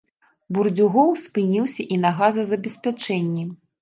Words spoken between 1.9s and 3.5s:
і на газазабеспячэнні.